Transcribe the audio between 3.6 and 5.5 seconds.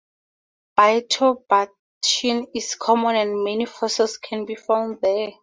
fossils can be found here.